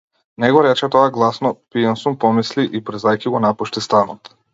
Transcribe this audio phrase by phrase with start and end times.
[0.43, 4.33] Не го рече тоа гласно, пијан сум помисли, и брзајќи го напушти станот.